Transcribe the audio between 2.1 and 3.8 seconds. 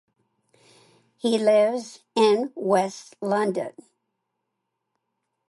in West London.